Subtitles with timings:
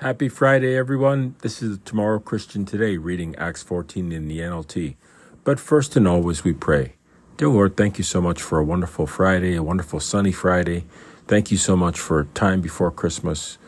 [0.00, 1.34] Happy Friday, everyone.
[1.42, 4.94] This is Tomorrow Christian Today, reading Acts 14 in the NLT.
[5.42, 6.92] But first and always, we pray.
[7.36, 10.84] Dear Lord, thank you so much for a wonderful Friday, a wonderful sunny Friday.
[11.26, 13.58] Thank you so much for time before Christmas.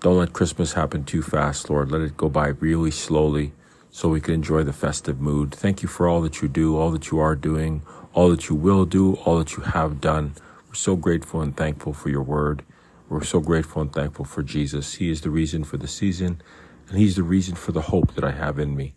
[0.00, 1.90] Don't let Christmas happen too fast, Lord.
[1.90, 3.52] Let it go by really slowly
[3.90, 5.54] so we can enjoy the festive mood.
[5.54, 7.80] Thank you for all that you do, all that you are doing,
[8.12, 10.34] all that you will do, all that you have done.
[10.68, 12.62] We're so grateful and thankful for your word.
[13.08, 14.94] We're so grateful and thankful for Jesus.
[14.94, 16.42] He is the reason for the season,
[16.88, 18.94] and He's the reason for the hope that I have in me.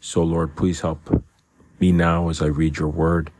[0.00, 1.22] So, Lord, please help
[1.78, 3.30] me now as I read your word,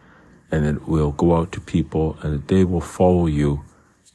[0.51, 3.64] and it will go out to people, and that they will follow you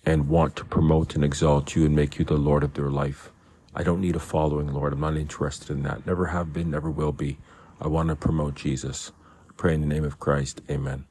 [0.06, 3.32] and want to promote and exalt you and make you the Lord of their life.
[3.74, 4.94] I don't need a following, Lord.
[4.94, 6.06] I'm not interested in that.
[6.06, 7.40] Never have been, never will be.
[7.82, 9.12] I want to promote Jesus.
[9.50, 10.62] I pray in the name of Christ.
[10.70, 11.06] Amen.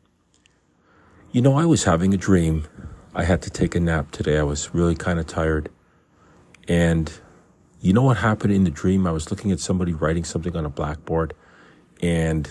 [1.33, 2.69] You know, I was having a dream
[3.16, 4.38] I had to take a nap today.
[4.38, 5.70] I was really kind of tired.
[6.66, 7.12] And
[7.80, 9.06] you know what happened in the dream?
[9.06, 11.32] I was looking at somebody writing something on a blackboard,
[12.02, 12.51] and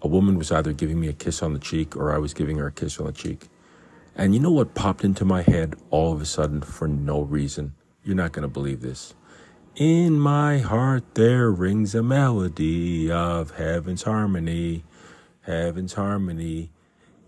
[0.00, 2.56] a woman was either giving me a kiss on the cheek or I was giving
[2.58, 3.48] her a kiss on the cheek.
[4.16, 7.74] And you know what popped into my head all of a sudden for no reason?
[8.02, 9.14] You're not going to believe this.
[9.76, 14.84] In my heart there rings a melody of heaven's harmony,
[15.42, 16.70] heaven's harmony.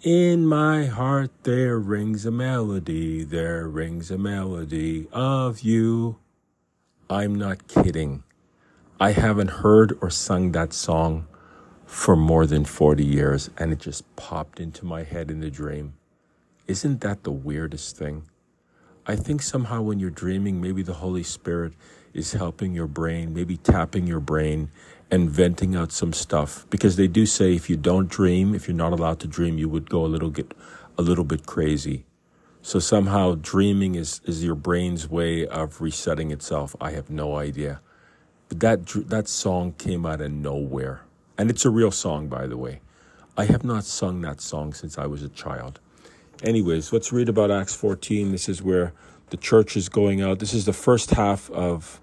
[0.04, 6.18] In my heart there rings a melody, there rings a melody of you.
[7.08, 8.22] I'm not kidding.
[9.00, 11.26] I haven't heard or sung that song
[11.86, 15.94] for more than 40 years, and it just popped into my head in a dream.
[16.66, 18.24] Isn't that the weirdest thing?
[19.06, 21.72] I think somehow when you're dreaming, maybe the Holy Spirit
[22.12, 24.70] is helping your brain, maybe tapping your brain
[25.10, 28.76] and venting out some stuff because they do say if you don't dream, if you're
[28.76, 30.54] not allowed to dream, you would go a little get
[30.98, 32.04] a little bit crazy.
[32.62, 36.74] So somehow dreaming is is your brain's way of resetting itself.
[36.80, 37.80] I have no idea.
[38.48, 41.02] But that that song came out of nowhere.
[41.36, 42.80] And it's a real song by the way.
[43.36, 45.80] I have not sung that song since I was a child.
[46.42, 48.30] Anyways, let's read about Acts 14.
[48.30, 48.92] This is where
[49.30, 50.38] the church is going out.
[50.38, 52.00] This is the first half of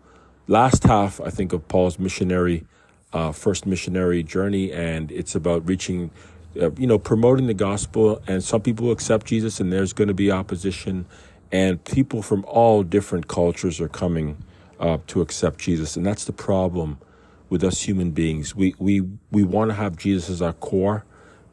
[0.48, 2.66] last half I think of Paul's missionary
[3.14, 6.12] uh, first missionary journey, and it's about reaching,
[6.62, 8.22] uh, you know, promoting the gospel.
[8.28, 11.06] And some people accept Jesus, and there's going to be opposition,
[11.52, 14.38] and people from all different cultures are coming
[14.80, 16.98] uh, to accept Jesus, and that's the problem
[17.50, 18.56] with us human beings.
[18.56, 21.06] We we we want to have Jesus as our core,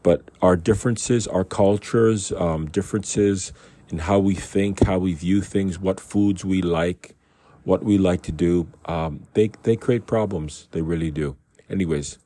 [0.03, 3.53] but our differences, our cultures, um, differences
[3.91, 7.17] in how we think, how we view things, what foods we like,
[7.65, 10.69] what we like to do, um, they they create problems.
[10.71, 11.37] They really do.
[11.71, 12.19] Anyways,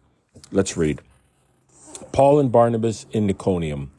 [0.50, 1.00] let's read.
[2.12, 3.90] Paul and Barnabas in Iconium.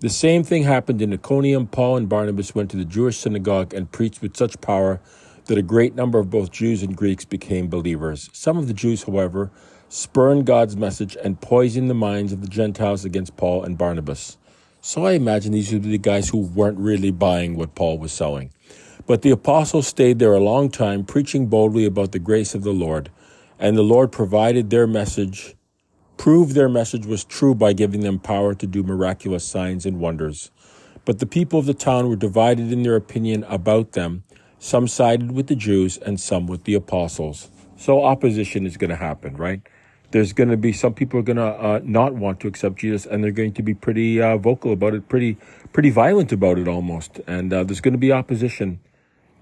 [0.00, 1.66] The same thing happened in Iconium.
[1.66, 5.00] Paul and Barnabas went to the Jewish synagogue and preached with such power
[5.46, 8.30] that a great number of both Jews and Greeks became believers.
[8.32, 9.50] Some of the Jews, however,
[9.88, 14.36] spurned God's message and poisoned the minds of the Gentiles against Paul and Barnabas.
[14.80, 18.12] So I imagine these would be the guys who weren't really buying what Paul was
[18.12, 18.50] selling.
[19.06, 22.72] But the apostles stayed there a long time, preaching boldly about the grace of the
[22.72, 23.10] Lord.
[23.58, 25.54] And the Lord provided their message,
[26.16, 30.50] proved their message was true by giving them power to do miraculous signs and wonders.
[31.04, 34.24] But the people of the town were divided in their opinion about them.
[34.58, 37.50] Some sided with the Jews and some with the apostles.
[37.76, 39.60] So opposition is going to happen, right?
[40.12, 43.04] There's going to be some people are going to uh, not want to accept Jesus,
[43.04, 45.36] and they're going to be pretty uh, vocal about it, pretty
[45.72, 47.20] pretty violent about it almost.
[47.26, 48.78] And uh, there's going to be opposition,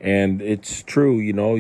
[0.00, 1.18] and it's true.
[1.18, 1.56] You know,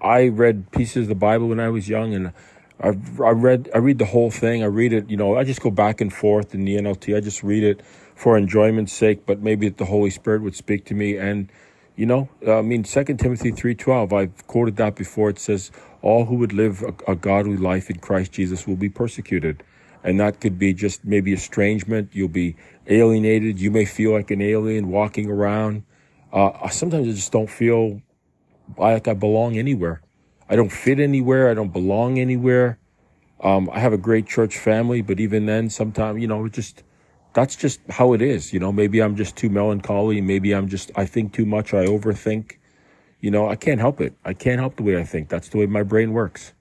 [0.00, 2.32] I read pieces of the Bible when I was young, and
[2.80, 4.62] I I read I read the whole thing.
[4.62, 5.36] I read it, you know.
[5.36, 7.16] I just go back and forth in the NLT.
[7.16, 10.94] I just read it for enjoyment's sake, but maybe the Holy Spirit would speak to
[10.94, 11.16] me.
[11.16, 11.50] And
[11.96, 14.12] you know, I mean, Second Timothy three twelve.
[14.12, 15.30] I've quoted that before.
[15.30, 15.72] It says,
[16.02, 19.64] "All who would live a, a godly life in Christ Jesus will be persecuted."
[20.04, 22.10] And that could be just maybe estrangement.
[22.12, 22.54] You'll be
[22.86, 23.60] alienated.
[23.60, 25.82] You may feel like an alien walking around.
[26.32, 28.00] Uh, sometimes I just don't feel
[28.76, 30.02] like I belong anywhere.
[30.48, 31.50] I don't fit anywhere.
[31.50, 32.78] I don't belong anywhere.
[33.40, 36.82] Um, I have a great church family, but even then, sometimes, you know, it just,
[37.34, 38.52] that's just how it is.
[38.52, 40.20] You know, maybe I'm just too melancholy.
[40.20, 41.72] Maybe I'm just, I think too much.
[41.74, 42.56] I overthink.
[43.20, 44.14] You know, I can't help it.
[44.24, 45.28] I can't help the way I think.
[45.28, 46.52] That's the way my brain works.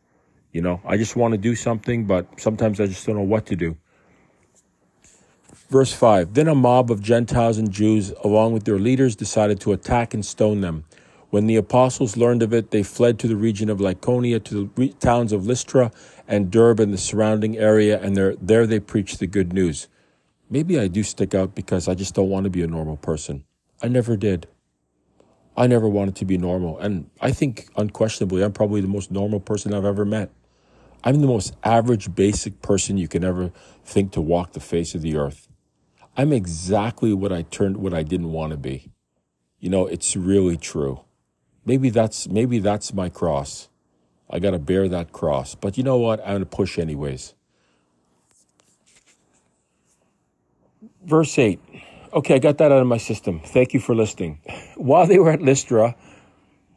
[0.51, 3.45] You know, I just want to do something, but sometimes I just don't know what
[3.47, 3.77] to do.
[5.69, 9.73] Verse 5 Then a mob of Gentiles and Jews, along with their leaders, decided to
[9.73, 10.85] attack and stone them.
[11.29, 14.89] When the apostles learned of it, they fled to the region of Lycaonia, to the
[14.99, 15.91] towns of Lystra
[16.27, 19.87] and Derbe and the surrounding area, and there, there they preached the good news.
[20.49, 23.43] Maybe I do stick out because I just don't want to be a normal person.
[23.81, 24.47] I never did.
[25.57, 26.79] I never wanted to be normal.
[26.79, 30.29] And I think unquestionably, I'm probably the most normal person I've ever met.
[31.03, 33.51] I'm the most average, basic person you can ever
[33.83, 35.49] think to walk the face of the earth.
[36.15, 38.91] I'm exactly what I turned, what I didn't want to be.
[39.59, 41.01] You know, it's really true.
[41.67, 43.67] Maybe that's, maybe that's my cross.
[44.29, 45.53] I got to bear that cross.
[45.53, 46.21] But you know what?
[46.21, 47.33] I'm going to push anyways.
[51.03, 51.59] Verse 8.
[52.13, 53.41] Okay, I got that out of my system.
[53.41, 54.39] Thank you for listening.
[54.77, 55.97] While they were at Lystra,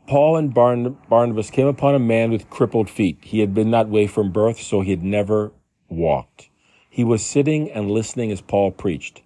[0.09, 3.19] Paul and Barn- Barnabas came upon a man with crippled feet.
[3.21, 5.53] He had been that way from birth, so he had never
[5.89, 6.51] walked.
[6.89, 9.23] He was sitting and listening as Paul preached.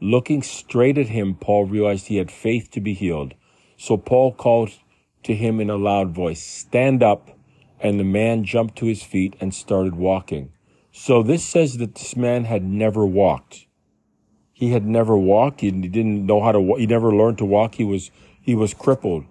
[0.00, 3.34] Looking straight at him, Paul realized he had faith to be healed.
[3.76, 4.70] So Paul called
[5.24, 7.30] to him in a loud voice, Stand up.
[7.80, 10.52] And the man jumped to his feet and started walking.
[10.90, 13.66] So this says that this man had never walked.
[14.52, 15.60] He had never walked.
[15.60, 16.80] He didn't know how to walk.
[16.80, 17.76] He never learned to walk.
[17.76, 18.10] He was,
[18.40, 19.24] he was crippled.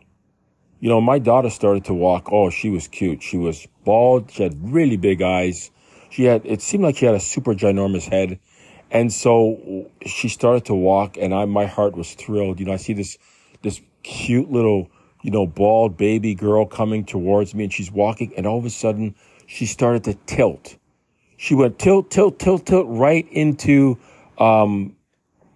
[0.79, 2.31] You know, my daughter started to walk.
[2.31, 3.21] Oh, she was cute.
[3.21, 4.31] She was bald.
[4.31, 5.69] She had really big eyes.
[6.09, 8.39] She had, it seemed like she had a super ginormous head.
[8.89, 12.59] And so she started to walk and I, my heart was thrilled.
[12.61, 13.17] You know, I see this,
[13.63, 14.89] this cute little,
[15.27, 18.69] you know, bald baby girl coming towards me and she's walking and all of a
[18.69, 19.13] sudden
[19.45, 20.77] she started to tilt.
[21.35, 23.99] She went tilt, tilt, tilt, tilt right into,
[24.37, 24.95] um,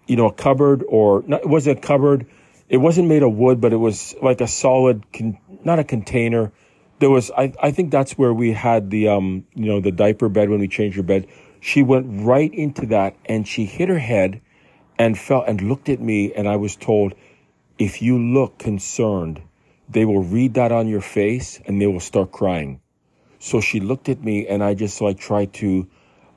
[0.06, 2.26] you know, a cupboard or not, it wasn't a cupboard.
[2.68, 6.52] It wasn't made of wood, but it was like a solid, con- not a container.
[6.98, 10.28] There was, I, I think that's where we had the, um, you know, the diaper
[10.28, 11.28] bed when we changed her bed.
[11.60, 14.42] She went right into that and she hit her head
[14.98, 16.34] and fell and looked at me.
[16.34, 17.14] And I was told,
[17.78, 19.40] if you look concerned,
[19.92, 22.80] they will read that on your face and they will start crying.
[23.38, 25.88] So she looked at me and I just like tried to,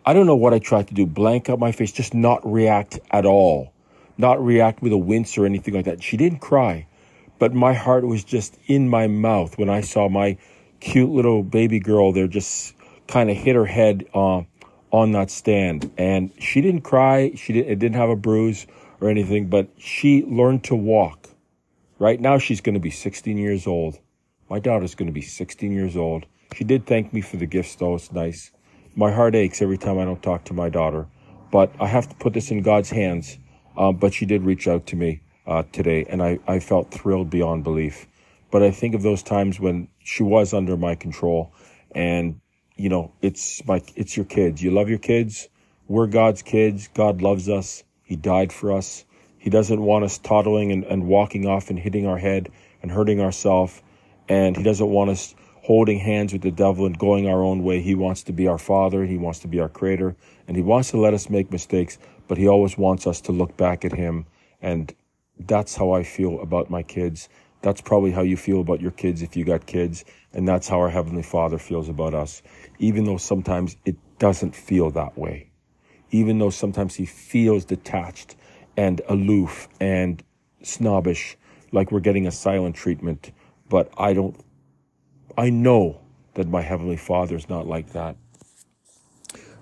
[0.06, 3.00] I don't know what I tried to do, blank out my face, just not react
[3.12, 3.74] at all,
[4.18, 6.04] not react with a wince or anything like that.
[6.04, 6.88] She didn't cry,
[7.38, 10.38] but my heart was just in my mouth when I saw my
[10.80, 12.74] cute little baby girl there just
[13.08, 14.42] kind of hit her head uh,
[14.92, 15.92] on that stand.
[15.98, 17.34] And she didn't cry.
[17.36, 18.66] She didn't, didn't have a bruise
[19.02, 21.25] or anything, but she learned to walk.
[22.00, 24.00] Right now, she's going to be 16 years old.
[24.50, 26.26] My daughter's going to be 16 years old.
[26.54, 27.96] She did thank me for the gifts, though.
[27.96, 28.52] It's nice
[28.96, 31.08] my heart aches every time I don't talk to my daughter.
[31.52, 33.38] But I have to put this in God's hands.
[33.78, 37.30] Uh, but she did reach out to me uh, today, and I, I felt thrilled
[37.30, 38.08] beyond belief.
[38.52, 41.54] But I think of those times when she was under my control,
[41.92, 42.40] and
[42.78, 44.64] you know, it's my it's your kids.
[44.64, 45.50] You love your kids.
[45.88, 46.88] We're God's kids.
[46.94, 47.84] God loves us.
[48.04, 49.04] He died for us.
[49.46, 52.50] He doesn't want us toddling and, and walking off and hitting our head
[52.82, 53.80] and hurting ourselves.
[54.28, 57.80] And he doesn't want us holding hands with the devil and going our own way.
[57.80, 60.16] He wants to be our father, he wants to be our creator,
[60.48, 63.56] and he wants to let us make mistakes, but he always wants us to look
[63.56, 64.26] back at him.
[64.64, 64.92] And
[65.38, 67.30] that's how I feel about my kids.
[67.62, 70.06] That's probably how you feel about your kids if you got kids.
[70.34, 72.42] And that's how our Heavenly Father feels about us,
[72.80, 75.52] even though sometimes it doesn't feel that way.
[76.10, 78.36] Even though sometimes he feels detached
[78.78, 80.24] and aloof and
[80.64, 81.38] snobbish,
[81.72, 83.32] like we're getting a silent treatment.
[83.70, 84.36] But I don't
[85.38, 86.02] I know
[86.36, 88.16] that my Heavenly Father is not like that.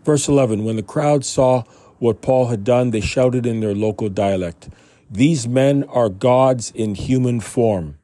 [0.03, 1.63] Verse 11 When the crowd saw
[1.99, 4.69] what Paul had done, they shouted in their local dialect,
[5.09, 7.97] These men are gods in human form.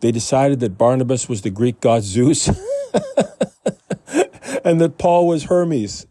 [0.00, 2.48] They decided that Barnabas was the Greek god Zeus
[4.64, 6.06] and that Paul was Hermes.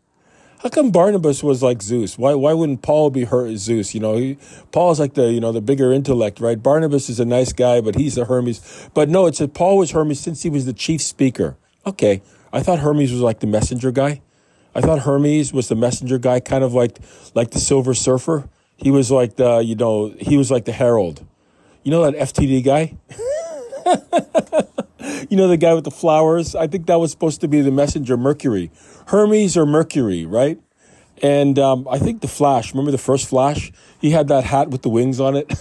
[0.61, 2.19] How come Barnabas was like Zeus?
[2.19, 3.95] Why why wouldn't Paul be her Zeus?
[3.95, 4.37] You know, he,
[4.71, 6.61] Paul's like the you know the bigger intellect, right?
[6.61, 8.89] Barnabas is a nice guy, but he's a Hermes.
[8.93, 11.57] But no, it said Paul was Hermes since he was the chief speaker.
[11.87, 12.21] Okay,
[12.53, 14.21] I thought Hermes was like the messenger guy.
[14.75, 16.99] I thought Hermes was the messenger guy, kind of like
[17.33, 18.47] like the Silver Surfer.
[18.77, 21.25] He was like the you know he was like the herald.
[21.81, 22.97] You know that FTD guy.
[25.29, 26.55] you know the guy with the flowers.
[26.55, 28.71] I think that was supposed to be the messenger, Mercury.
[29.07, 30.59] Hermes or Mercury, right?
[31.21, 32.73] And um, I think the Flash.
[32.73, 33.71] Remember the first Flash?
[33.99, 35.51] He had that hat with the wings on it.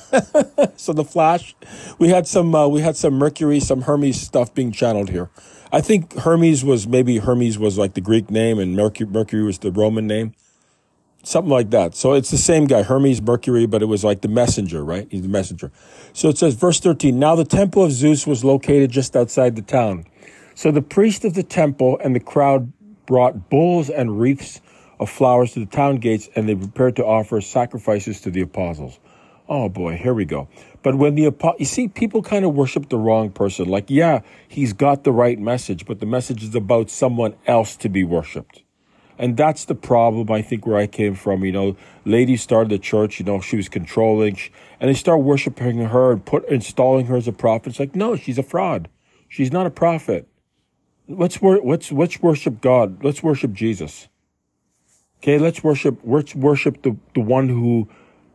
[0.76, 1.54] so the Flash,
[1.98, 5.28] we had some uh, we had some Mercury, some Hermes stuff being channeled here.
[5.72, 9.58] I think Hermes was maybe Hermes was like the Greek name, and Mercury, Mercury was
[9.58, 10.34] the Roman name,
[11.22, 11.94] something like that.
[11.94, 15.06] So it's the same guy, Hermes Mercury, but it was like the messenger, right?
[15.10, 15.70] He's the messenger.
[16.12, 17.18] So it says, verse thirteen.
[17.18, 20.06] Now the temple of Zeus was located just outside the town.
[20.54, 22.72] So the priest of the temple and the crowd
[23.06, 24.60] brought bulls and wreaths
[24.98, 28.98] of flowers to the town gates, and they prepared to offer sacrifices to the apostles.
[29.48, 30.48] Oh boy, here we go.
[30.82, 33.68] But when the you see, people kind of worship the wrong person.
[33.68, 37.88] Like, yeah, he's got the right message, but the message is about someone else to
[37.88, 38.62] be worshipped.
[39.20, 41.44] And that's the problem, I think, where I came from.
[41.44, 44.38] You know, ladies started the church, you know, she was controlling,
[44.80, 47.68] and they start worshiping her and put installing her as a prophet.
[47.68, 48.88] It's like, no, she's a fraud.
[49.28, 50.26] She's not a prophet.
[51.06, 53.04] Let's, wor- let's, let's worship God.
[53.04, 54.08] Let's worship Jesus.
[55.18, 57.90] Okay, let's worship, let's worship the, the one who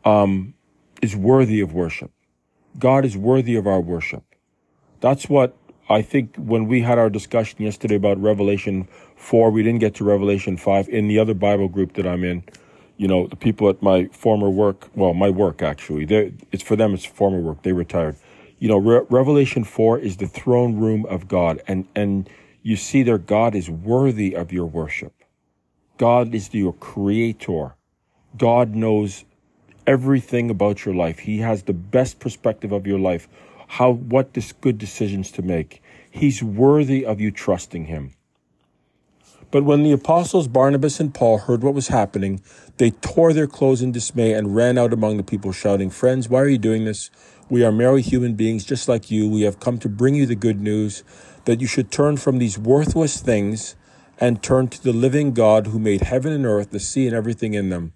[0.05, 0.53] um,
[1.01, 2.11] is worthy of worship.
[2.77, 4.23] God is worthy of our worship.
[5.01, 5.57] That's what
[5.89, 10.03] I think when we had our discussion yesterday about Revelation 4, we didn't get to
[10.03, 12.43] Revelation 5 in the other Bible group that I'm in.
[12.97, 16.05] You know, the people at my former work, well, my work actually,
[16.51, 17.63] it's for them, it's former work.
[17.63, 18.15] They retired.
[18.59, 21.61] You know, Re- Revelation 4 is the throne room of God.
[21.67, 22.29] And, and
[22.61, 25.13] you see there, God is worthy of your worship.
[25.97, 27.75] God is your creator.
[28.37, 29.25] God knows
[29.87, 31.19] everything about your life.
[31.19, 33.27] He has the best perspective of your life,
[33.67, 35.81] how what this good decisions to make.
[36.09, 38.13] He's worthy of you trusting him.
[39.51, 42.41] But when the apostles Barnabas and Paul heard what was happening,
[42.77, 46.41] they tore their clothes in dismay and ran out among the people, shouting, Friends, why
[46.41, 47.09] are you doing this?
[47.49, 49.29] We are merely human beings just like you.
[49.29, 51.03] We have come to bring you the good news
[51.45, 53.75] that you should turn from these worthless things
[54.19, 57.53] and turn to the living God who made heaven and earth, the sea, and everything
[57.53, 57.93] in them.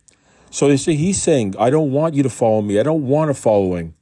[0.52, 2.80] So they say, He's saying, I don't want you to follow me.
[2.80, 3.96] I don't want a following.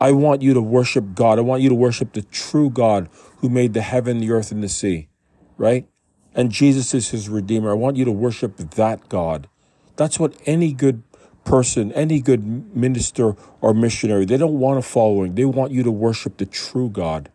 [0.00, 1.38] I want you to worship God.
[1.38, 4.62] I want you to worship the true God who made the heaven, the earth, and
[4.62, 5.08] the sea,
[5.58, 5.89] right?
[6.34, 7.70] And Jesus is his Redeemer.
[7.70, 9.48] I want you to worship that God.
[9.96, 11.02] That's what any good
[11.44, 15.34] person, any good minister or missionary, they don't want a following.
[15.34, 17.30] They want you to worship the true God.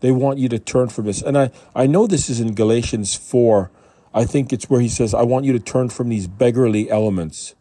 [0.00, 1.22] They want you to turn from this.
[1.22, 3.70] And I, I know this is in Galatians 4.
[4.12, 7.54] I think it's where he says, I want you to turn from these beggarly elements.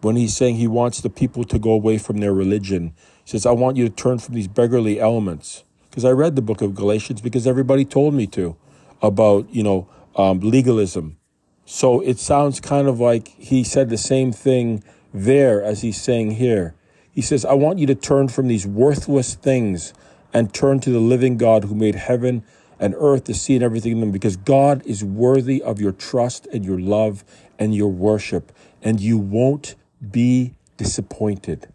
[0.00, 2.92] When he's saying he wants the people to go away from their religion,
[3.24, 5.64] he says, I want you to turn from these beggarly elements.
[5.88, 8.56] Because I read the book of Galatians because everybody told me to
[9.00, 11.18] about, you know, um, legalism.
[11.66, 16.32] So it sounds kind of like he said the same thing there as he's saying
[16.32, 16.74] here.
[17.10, 19.94] He says, I want you to turn from these worthless things
[20.32, 22.44] and turn to the living God who made heaven
[22.80, 26.46] and earth, the sea, and everything in them, because God is worthy of your trust
[26.46, 27.24] and your love
[27.56, 28.52] and your worship,
[28.82, 29.76] and you won't
[30.10, 31.68] be disappointed.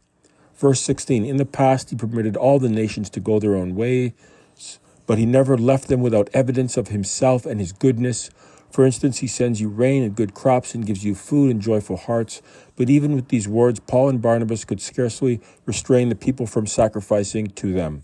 [0.55, 4.13] Verse 16 In the past, he permitted all the nations to go their own way,
[5.09, 8.29] but he never left them without evidence of himself and his goodness.
[8.69, 11.97] For instance, he sends you rain and good crops and gives you food and joyful
[11.97, 12.43] hearts.
[12.75, 17.47] But even with these words, Paul and Barnabas could scarcely restrain the people from sacrificing
[17.47, 18.03] to them.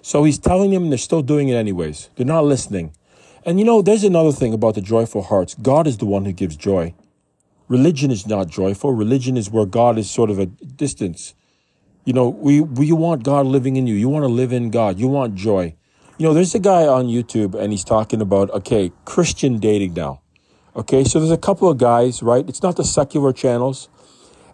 [0.00, 2.08] So he's telling them, they're still doing it anyways.
[2.16, 2.94] They're not listening.
[3.44, 6.32] And you know, there's another thing about the joyful hearts God is the one who
[6.32, 6.94] gives joy.
[7.68, 8.94] Religion is not joyful.
[8.94, 11.34] Religion is where God is sort of a distance.
[12.06, 13.94] You know, we, we want God living in you.
[13.94, 14.98] You want to live in God.
[14.98, 15.74] You want joy.
[16.18, 20.20] You know, there's a guy on YouTube and he's talking about, okay, Christian dating now.
[20.74, 22.44] Okay, so there's a couple of guys, right?
[22.48, 23.88] It's not the secular channels.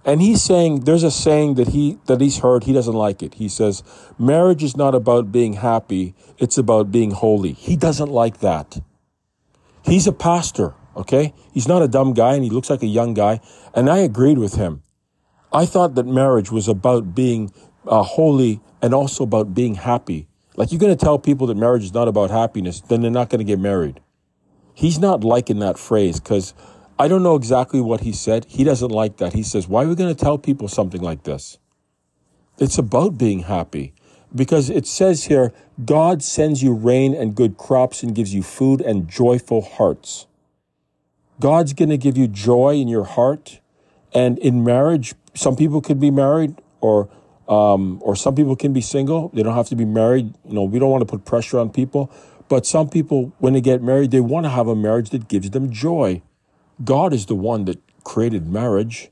[0.04, 3.35] And he's saying there's a saying that he that he's heard, he doesn't like it.
[3.35, 3.83] He says,
[4.18, 7.54] marriage is not about being happy, it's about being holy.
[7.54, 8.83] He doesn't like that.
[9.87, 11.33] He's a pastor, okay?
[11.54, 13.40] He's not a dumb guy and he looks like a young guy,
[13.75, 14.83] and I agreed with him.
[15.50, 17.54] I thought that marriage was about being
[17.87, 20.28] uh, holy and also about being happy.
[20.56, 23.30] Like you're going to tell people that marriage is not about happiness, then they're not
[23.30, 24.00] going to get married.
[24.73, 26.54] He's not liking that phrase because
[26.99, 28.46] I don't know exactly what he said.
[28.49, 29.32] He doesn't like that.
[29.32, 31.58] He says, Why are we going to tell people something like this?
[32.58, 33.94] It's about being happy
[34.34, 35.52] because it says here,
[35.84, 40.26] God sends you rain and good crops and gives you food and joyful hearts.
[41.40, 43.61] God's going to give you joy in your heart.
[44.12, 47.08] And in marriage, some people could be married or
[47.48, 49.28] um, or some people can be single.
[49.34, 50.34] They don't have to be married.
[50.46, 52.10] You know, we don't want to put pressure on people.
[52.48, 55.50] But some people, when they get married, they want to have a marriage that gives
[55.50, 56.22] them joy.
[56.82, 59.10] God is the one that created marriage.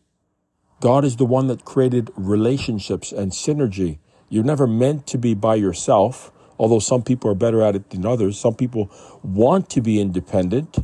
[0.81, 3.99] God is the one that created relationships and synergy.
[4.29, 8.05] You're never meant to be by yourself, although some people are better at it than
[8.05, 8.39] others.
[8.39, 8.91] Some people
[9.23, 10.79] want to be independent.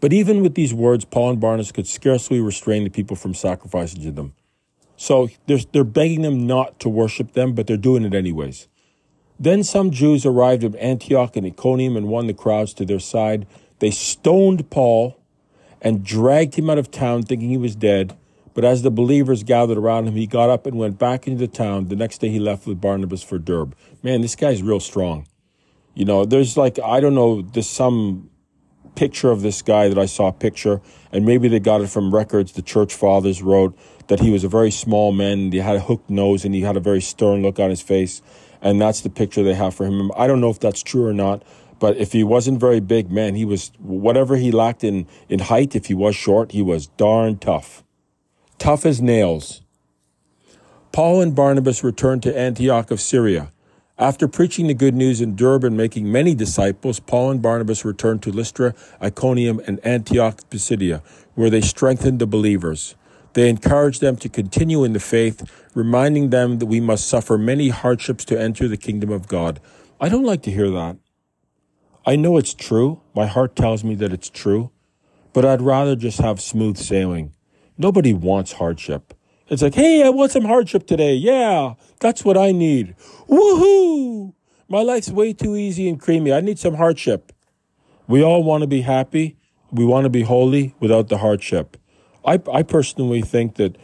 [0.00, 4.02] But even with these words, Paul and Barnabas could scarcely restrain the people from sacrificing
[4.02, 4.34] to them.
[5.00, 8.68] So they're, they're begging them not to worship them, but they're doing it anyways.
[9.38, 13.46] Then some Jews arrived at Antioch and Iconium and won the crowds to their side.
[13.78, 15.18] They stoned Paul
[15.80, 18.14] and dragged him out of town, thinking he was dead.
[18.52, 21.48] But as the believers gathered around him, he got up and went back into the
[21.48, 21.88] town.
[21.88, 23.72] The next day, he left with Barnabas for Derb.
[24.02, 25.26] Man, this guy's real strong.
[25.94, 28.28] You know, there's like, I don't know, there's some
[28.94, 30.80] picture of this guy that I saw a picture,
[31.12, 33.76] and maybe they got it from records the church fathers wrote
[34.08, 35.52] that he was a very small man.
[35.52, 38.22] He had a hooked nose and he had a very stern look on his face.
[38.60, 40.10] And that's the picture they have for him.
[40.16, 41.42] I don't know if that's true or not,
[41.80, 45.74] But if he wasn't very big, man, he was whatever he lacked in, in height,
[45.74, 47.82] if he was short, he was darn tough.
[48.58, 49.62] Tough as nails.
[50.92, 53.50] Paul and Barnabas returned to Antioch of Syria.
[54.00, 58.32] After preaching the good news in Durban, making many disciples, Paul and Barnabas returned to
[58.32, 61.02] Lystra, Iconium, and Antioch Pisidia,
[61.34, 62.94] where they strengthened the believers.
[63.34, 65.42] They encouraged them to continue in the faith,
[65.74, 69.60] reminding them that we must suffer many hardships to enter the kingdom of God.
[70.00, 70.96] I don't like to hear that.
[72.06, 73.02] I know it's true.
[73.14, 74.70] My heart tells me that it's true.
[75.34, 77.34] But I'd rather just have smooth sailing.
[77.76, 79.12] Nobody wants hardship.
[79.50, 81.14] It's like, hey, I want some hardship today.
[81.14, 82.94] Yeah, that's what I need.
[83.28, 84.32] Woohoo!
[84.68, 86.32] My life's way too easy and creamy.
[86.32, 87.32] I need some hardship.
[88.06, 89.36] We all want to be happy.
[89.72, 91.76] We want to be holy without the hardship.
[92.24, 93.76] I, I personally think that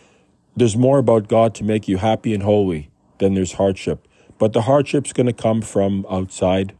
[0.56, 4.06] there's more about God to make you happy and holy than there's hardship.
[4.38, 6.76] But the hardship's going to come from outside.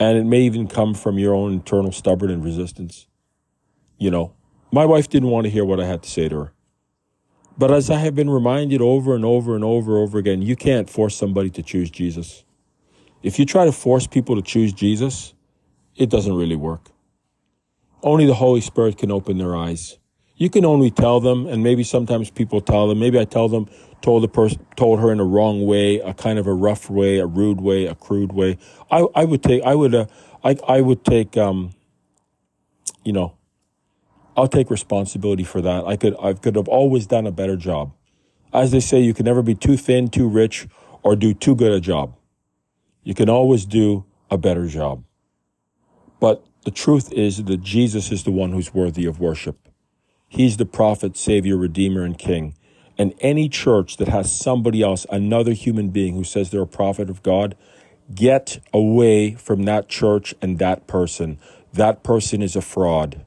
[0.00, 3.06] And it may even come from your own internal stubborn and resistance.
[3.96, 4.34] You know,
[4.72, 6.52] my wife didn't want to hear what I had to say to her.
[7.58, 10.56] But as I have been reminded over and over and over and over again, you
[10.56, 12.44] can't force somebody to choose Jesus.
[13.22, 15.34] If you try to force people to choose Jesus,
[15.96, 16.90] it doesn't really work.
[18.02, 19.98] Only the Holy Spirit can open their eyes.
[20.36, 23.68] You can only tell them, and maybe sometimes people tell them, maybe I tell them,
[24.00, 27.18] told the person, told her in a wrong way, a kind of a rough way,
[27.18, 28.58] a rude way, a crude way.
[28.90, 30.06] I, I would take, I would, uh,
[30.42, 31.74] I, I would take, um,
[33.04, 33.36] you know,
[34.36, 35.84] I'll take responsibility for that.
[35.86, 37.92] I could, I could have always done a better job.
[38.52, 40.66] As they say, you can never be too thin, too rich,
[41.02, 42.16] or do too good a job.
[43.02, 45.04] You can always do a better job.
[46.20, 49.68] But the truth is that Jesus is the one who's worthy of worship.
[50.28, 52.54] He's the prophet, savior, redeemer, and king.
[52.96, 57.10] And any church that has somebody else, another human being who says they're a prophet
[57.10, 57.56] of God,
[58.14, 61.38] get away from that church and that person.
[61.72, 63.24] That person is a fraud.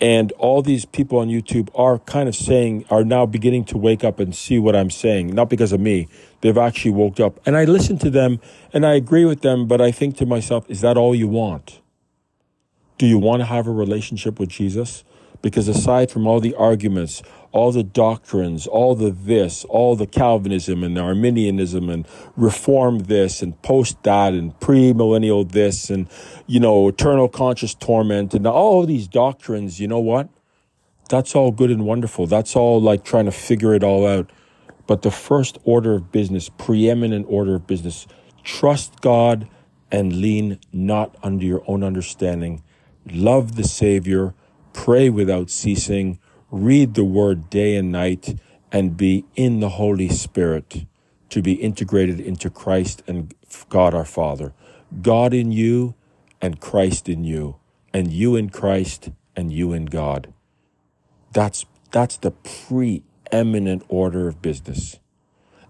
[0.00, 4.04] And all these people on YouTube are kind of saying, are now beginning to wake
[4.04, 5.34] up and see what I'm saying.
[5.34, 6.08] Not because of me.
[6.42, 7.40] They've actually woke up.
[7.46, 8.40] And I listen to them
[8.72, 11.80] and I agree with them, but I think to myself, is that all you want?
[12.98, 15.02] Do you want to have a relationship with Jesus?
[15.40, 17.22] Because aside from all the arguments,
[17.56, 23.60] all the doctrines, all the this, all the Calvinism and Arminianism and reform this and
[23.62, 26.06] post that and premillennial this and,
[26.46, 30.28] you know, eternal conscious torment and all these doctrines, you know what?
[31.08, 32.26] That's all good and wonderful.
[32.26, 34.30] That's all like trying to figure it all out.
[34.86, 38.06] But the first order of business, preeminent order of business,
[38.44, 39.48] trust God
[39.90, 42.62] and lean not under your own understanding.
[43.06, 44.34] Love the Savior,
[44.74, 46.18] pray without ceasing
[46.50, 48.38] read the word day and night,
[48.72, 50.86] and be in the Holy Spirit
[51.30, 53.34] to be integrated into Christ and
[53.68, 54.52] God our Father.
[55.02, 55.94] God in you
[56.40, 57.56] and Christ in you,
[57.92, 60.32] and you in Christ and you in God.
[61.32, 64.98] That's, that's the preeminent order of business.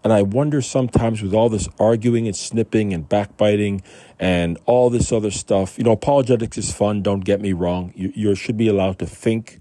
[0.04, 3.82] And I wonder sometimes with all this arguing and snipping and backbiting
[4.20, 7.92] and all this other stuff, you know, apologetics is fun, don't get me wrong.
[7.96, 9.60] You, you should be allowed to think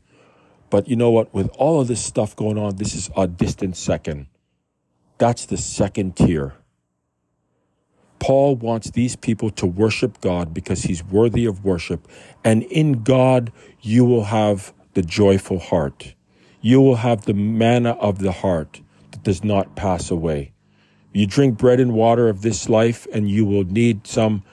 [0.76, 1.34] but you know what?
[1.34, 4.28] With all of this stuff going on, this is a distant second.
[5.18, 6.56] That's the second tier.
[8.20, 12.10] Paul wants these people to worship God because he's worthy of worship.
[12.44, 16.14] And in God, you will have the joyful heart.
[16.60, 20.52] You will have the manna of the heart that does not pass away.
[21.14, 24.44] You drink bread and water of this life, and you will need some,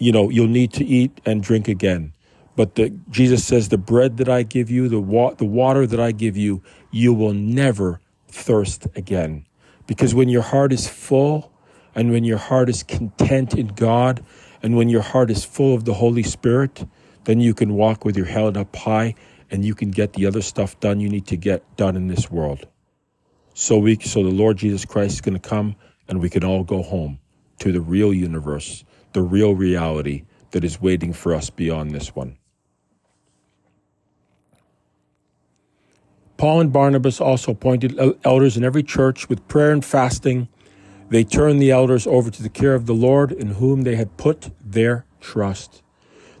[0.00, 2.14] you know, you'll need to eat and drink again.
[2.56, 6.00] But the, Jesus says, the bread that I give you, the, wa- the water that
[6.00, 9.46] I give you, you will never thirst again.
[9.86, 11.52] Because when your heart is full
[11.94, 14.24] and when your heart is content in God
[14.62, 16.84] and when your heart is full of the Holy Spirit,
[17.24, 19.14] then you can walk with your head up high
[19.50, 22.30] and you can get the other stuff done you need to get done in this
[22.30, 22.66] world.
[23.54, 25.76] So we, so the Lord Jesus Christ is going to come
[26.08, 27.18] and we can all go home
[27.58, 32.36] to the real universe, the real reality that is waiting for us beyond this one.
[36.40, 40.48] Paul and Barnabas also appointed elders in every church with prayer and fasting.
[41.10, 44.16] They turned the elders over to the care of the Lord in whom they had
[44.16, 45.82] put their trust.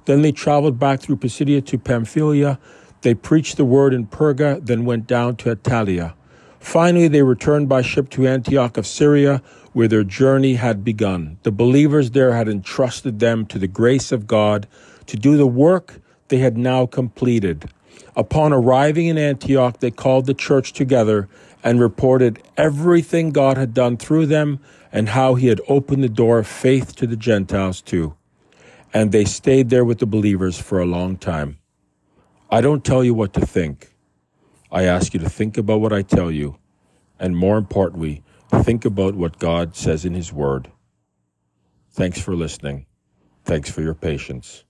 [0.06, 2.58] Then they traveled back through Pisidia to Pamphylia.
[3.02, 6.14] They preached the word in Perga, then went down to Attalia.
[6.58, 9.42] Finally, they returned by ship to Antioch of Syria,
[9.74, 11.36] where their journey had begun.
[11.42, 14.66] The believers there had entrusted them to the grace of God
[15.04, 17.68] to do the work they had now completed.
[18.16, 21.28] Upon arriving in Antioch, they called the church together
[21.62, 24.60] and reported everything God had done through them
[24.92, 28.14] and how he had opened the door of faith to the Gentiles too.
[28.92, 31.58] And they stayed there with the believers for a long time.
[32.50, 33.94] I don't tell you what to think.
[34.72, 36.56] I ask you to think about what I tell you,
[37.18, 40.70] and more importantly, think about what God says in His Word.
[41.92, 42.86] Thanks for listening.
[43.44, 44.64] Thanks for your patience.